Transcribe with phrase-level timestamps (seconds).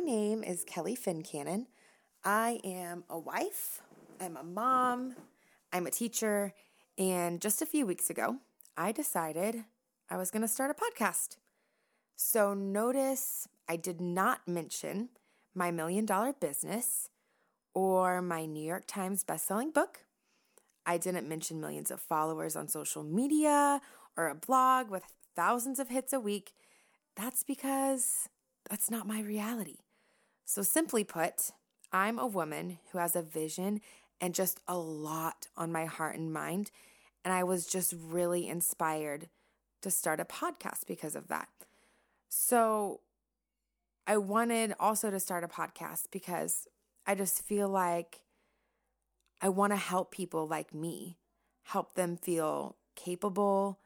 [0.00, 1.66] My name is Kelly Fincannon.
[2.24, 3.82] I am a wife,
[4.18, 5.14] I'm a mom,
[5.74, 6.54] I'm a teacher,
[6.96, 8.36] and just a few weeks ago,
[8.78, 9.64] I decided
[10.08, 11.36] I was going to start a podcast.
[12.16, 15.10] So notice I did not mention
[15.54, 17.10] my million dollar business
[17.74, 20.06] or my New York Times bestselling book.
[20.86, 23.82] I didn't mention millions of followers on social media
[24.16, 25.02] or a blog with
[25.36, 26.54] thousands of hits a week.
[27.16, 28.30] That's because
[28.70, 29.76] that's not my reality.
[30.52, 31.52] So, simply put,
[31.92, 33.80] I'm a woman who has a vision
[34.20, 36.72] and just a lot on my heart and mind.
[37.24, 39.28] And I was just really inspired
[39.82, 41.48] to start a podcast because of that.
[42.28, 42.98] So,
[44.08, 46.66] I wanted also to start a podcast because
[47.06, 48.22] I just feel like
[49.40, 51.16] I want to help people like me,
[51.62, 53.78] help them feel capable,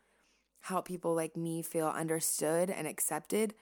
[0.61, 3.53] help people like me feel understood and accepted.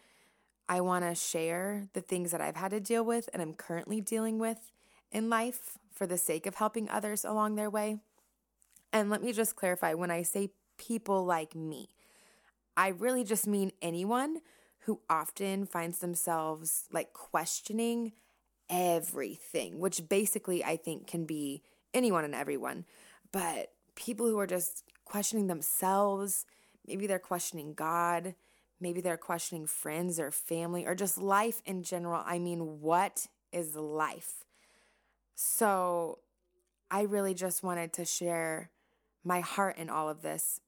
[0.69, 4.01] I want to share the things that I've had to deal with and I'm currently
[4.01, 4.71] dealing with
[5.11, 7.99] in life for the sake of helping others along their way.
[8.93, 11.89] And let me just clarify when I say people like me,
[12.77, 14.39] I really just mean anyone
[14.81, 18.13] who often finds themselves like questioning
[18.69, 21.63] everything, which basically I think can be
[21.95, 22.85] anyone and everyone.
[23.31, 26.47] But people who are just questioning themselves,
[26.87, 28.35] maybe they're questioning God,
[28.83, 32.23] maybe they're questioning friends or family or just life in general.
[32.27, 34.45] I mean, what is life?
[35.35, 36.19] So
[36.91, 38.71] I really just wanted to share
[39.25, 40.61] my heart in all of this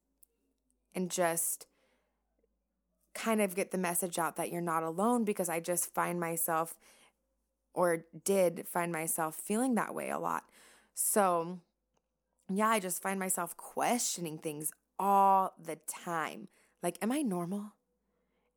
[0.95, 1.67] and just
[3.15, 6.77] kind of get the message out that you're not alone because I just find myself
[7.75, 10.45] or did find myself feeling that way a lot.
[10.95, 11.59] So,
[12.49, 16.49] yeah, I just find myself questioning things all the time.
[16.83, 17.73] Like, am I normal?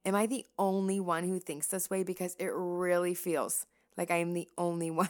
[0.07, 2.01] Am I the only one who thinks this way?
[2.01, 3.66] Because it really feels
[3.97, 5.09] like I am the only one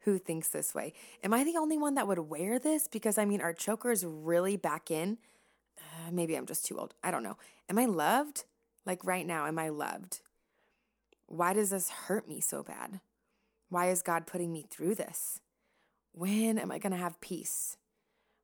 [0.00, 0.92] who thinks this way.
[1.22, 2.86] Am I the only one that would wear this?
[2.86, 5.16] Because I mean, our choker is really back in.
[5.78, 6.92] Uh, maybe I'm just too old.
[7.02, 7.38] I don't know.
[7.70, 8.44] Am I loved?
[8.84, 10.20] Like right now, am I loved?
[11.26, 13.00] Why does this hurt me so bad?
[13.70, 15.40] Why is God putting me through this?
[16.12, 17.78] When am I going to have peace?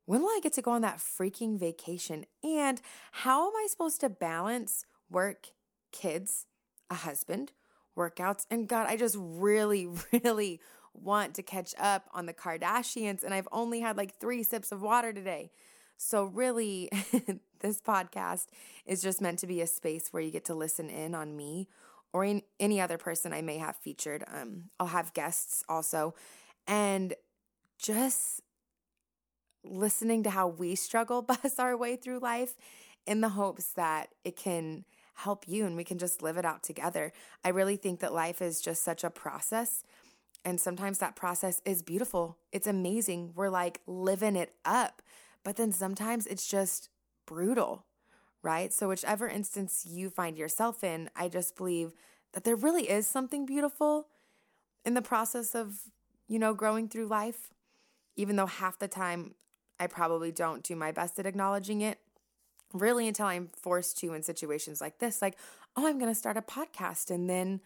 [0.07, 2.25] When will I get to go on that freaking vacation?
[2.43, 2.81] And
[3.11, 5.49] how am I supposed to balance work,
[5.91, 6.45] kids,
[6.89, 7.51] a husband,
[7.97, 8.45] workouts?
[8.49, 9.87] And God, I just really,
[10.23, 10.59] really
[10.93, 13.23] want to catch up on the Kardashians.
[13.23, 15.51] And I've only had like three sips of water today.
[15.97, 16.89] So, really,
[17.59, 18.47] this podcast
[18.85, 21.67] is just meant to be a space where you get to listen in on me
[22.13, 24.23] or in any other person I may have featured.
[24.27, 26.15] Um, I'll have guests also.
[26.67, 27.13] And
[27.77, 28.41] just
[29.63, 32.55] listening to how we struggle bust our way through life
[33.05, 34.85] in the hopes that it can
[35.23, 37.11] help you and we can just live it out together.
[37.43, 39.83] I really think that life is just such a process.
[40.43, 42.37] And sometimes that process is beautiful.
[42.51, 43.33] It's amazing.
[43.35, 45.01] We're like living it up.
[45.43, 46.89] But then sometimes it's just
[47.25, 47.85] brutal
[48.43, 48.73] right?
[48.73, 51.93] So, whichever instance you find yourself in, I just believe
[52.33, 54.07] that there really is something beautiful
[54.85, 55.79] in the process of,
[56.27, 57.53] you know, growing through life,
[58.15, 59.35] even though half the time
[59.79, 61.99] I probably don't do my best at acknowledging it.
[62.73, 65.37] Really, until I'm forced to in situations like this, like,
[65.75, 67.11] oh, I'm going to start a podcast.
[67.11, 67.61] And then,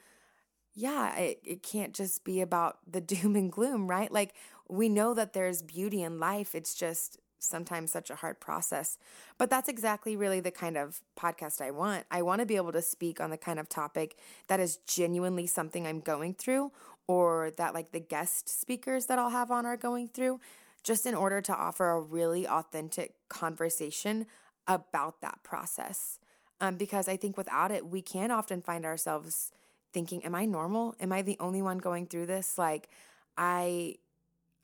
[0.73, 4.11] yeah, it, it can't just be about the doom and gloom, right?
[4.11, 4.33] Like,
[4.67, 6.55] we know that there's beauty in life.
[6.55, 8.97] It's just sometimes such a hard process.
[9.38, 12.05] But that's exactly really the kind of podcast I want.
[12.11, 14.17] I want to be able to speak on the kind of topic
[14.47, 16.72] that is genuinely something I'm going through
[17.07, 20.39] or that like the guest speakers that I'll have on are going through,
[20.83, 24.25] just in order to offer a really authentic conversation
[24.67, 26.19] about that process.
[26.61, 29.51] Um, because I think without it, we can often find ourselves
[29.93, 30.95] thinking, Am I normal?
[30.99, 32.57] Am I the only one going through this?
[32.57, 32.90] Like,
[33.37, 33.95] I.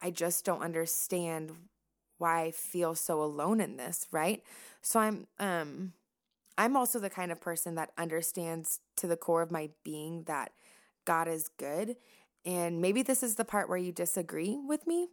[0.04, 1.52] I just don't understand
[2.18, 4.44] why I feel so alone in this, right?
[4.82, 5.94] So I'm um
[6.58, 10.52] I'm also the kind of person that understands to the core of my being that
[11.06, 11.96] God is good.
[12.46, 15.08] And maybe this is the part where you disagree with me.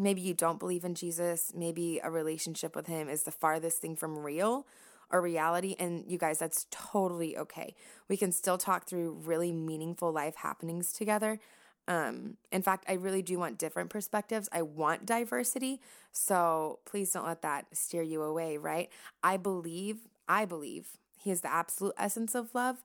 [0.00, 1.52] Maybe you don't believe in Jesus.
[1.54, 4.66] Maybe a relationship with him is the farthest thing from real
[5.10, 5.76] or reality.
[5.78, 7.74] And you guys, that's totally okay.
[8.08, 11.38] We can still talk through really meaningful life happenings together.
[11.86, 14.48] Um, in fact, I really do want different perspectives.
[14.52, 15.82] I want diversity.
[16.12, 18.88] So please don't let that steer you away, right?
[19.22, 22.82] I believe, I believe He is the absolute essence of love.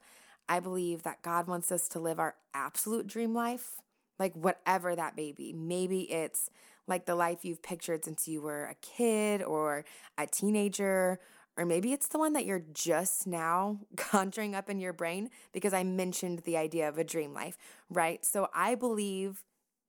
[0.50, 3.81] I believe that God wants us to live our absolute dream life,
[4.19, 5.53] like whatever that may be.
[5.53, 6.50] Maybe it's
[6.87, 9.85] like the life you've pictured since you were a kid or
[10.17, 11.19] a teenager,
[11.57, 15.73] or maybe it's the one that you're just now conjuring up in your brain because
[15.73, 17.57] I mentioned the idea of a dream life,
[17.89, 18.23] right?
[18.25, 19.43] So I believe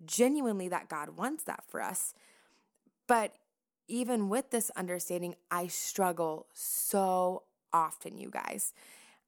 [0.04, 2.14] genuinely that God wants that for us.
[3.06, 3.34] But
[3.88, 8.72] even with this understanding, I struggle so often, you guys.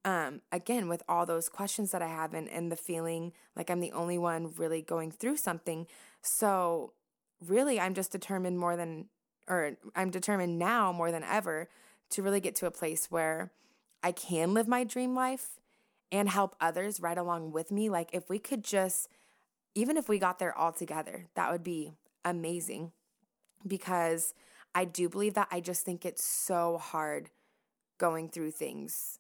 [0.05, 3.81] Um, again, with all those questions that I have and, and the feeling like I'm
[3.81, 5.87] the only one really going through something.
[6.23, 6.93] So,
[7.45, 9.07] really, I'm just determined more than,
[9.49, 11.69] or I'm determined now more than ever
[12.11, 13.53] to really get to a place where
[14.03, 15.61] I can live my dream life
[16.11, 17.91] and help others right along with me.
[17.91, 19.09] Like, if we could just,
[19.75, 21.93] even if we got there all together, that would be
[22.25, 22.93] amazing
[23.67, 24.35] because
[24.75, 25.49] I do believe that.
[25.51, 27.31] I just think it's so hard
[27.99, 29.19] going through things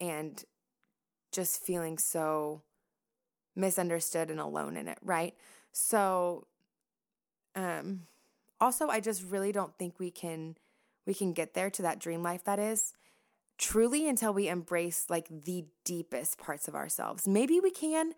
[0.00, 0.44] and
[1.30, 2.62] just feeling so
[3.54, 5.34] misunderstood and alone in it, right?
[5.72, 6.46] So
[7.54, 8.02] um
[8.60, 10.56] also I just really don't think we can
[11.06, 12.92] we can get there to that dream life that is
[13.58, 17.28] truly until we embrace like the deepest parts of ourselves.
[17.28, 18.12] Maybe we can,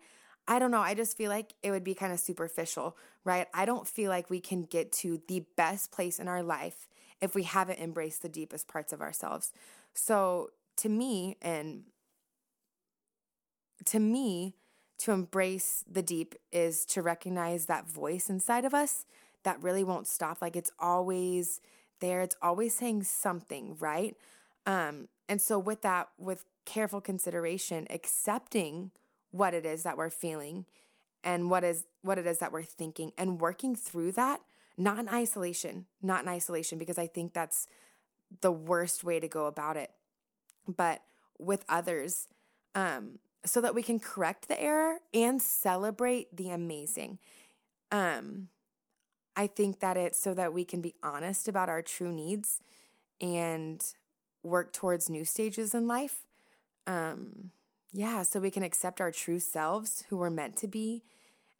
[0.47, 0.79] I don't know.
[0.79, 3.47] I just feel like it would be kind of superficial, right?
[3.53, 6.87] I don't feel like we can get to the best place in our life
[7.21, 9.51] if we haven't embraced the deepest parts of ourselves.
[9.93, 11.83] So, to me, and
[13.85, 14.55] to me,
[14.99, 19.05] to embrace the deep is to recognize that voice inside of us
[19.45, 20.41] that really won't stop.
[20.41, 21.61] Like it's always
[22.01, 24.15] there, it's always saying something, right?
[24.65, 28.91] Um, and so, with that, with careful consideration, accepting
[29.31, 30.65] what it is that we're feeling
[31.25, 34.39] and what is what it is that we're thinking and working through that
[34.77, 37.67] not in isolation not in isolation because i think that's
[38.41, 39.91] the worst way to go about it
[40.67, 41.01] but
[41.37, 42.27] with others
[42.75, 47.19] um so that we can correct the error and celebrate the amazing
[47.91, 48.47] um
[49.35, 52.59] i think that it's so that we can be honest about our true needs
[53.21, 53.93] and
[54.43, 56.25] work towards new stages in life
[56.87, 57.51] um
[57.93, 61.03] yeah, so we can accept our true selves, who we're meant to be,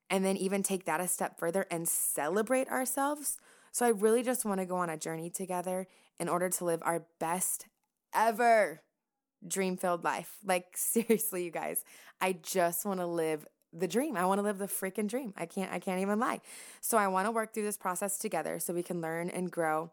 [0.10, 3.38] and then even take that a step further and celebrate ourselves.
[3.72, 5.88] So I really just want to go on a journey together
[6.20, 7.68] in order to live our best
[8.14, 8.82] ever
[9.48, 10.38] dream filled life.
[10.46, 11.84] Like, seriously, you guys,
[12.22, 14.18] I just want to live the dream.
[14.18, 15.34] I want to live the freaking dream.
[15.38, 16.42] I can't I can't even lie.
[16.82, 19.92] So I want to work through this process together so we can learn and grow.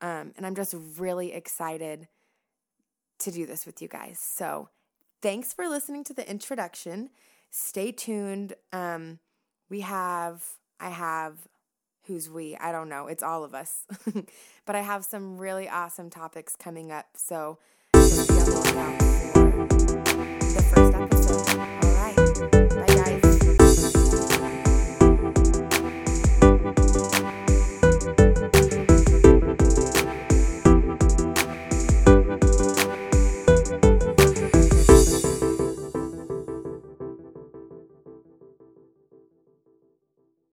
[0.00, 2.08] Um, and I'm just really excited
[3.20, 4.18] to do this with you guys.
[4.18, 4.68] So
[5.22, 7.10] thanks for listening to the introduction.
[7.50, 8.54] Stay tuned.
[8.72, 9.20] Um,
[9.70, 10.44] we have,
[10.80, 11.36] I have,
[12.06, 12.56] who's we?
[12.56, 13.06] I don't know.
[13.06, 13.86] It's all of us.
[14.66, 17.06] but I have some really awesome topics coming up.
[17.14, 17.58] So,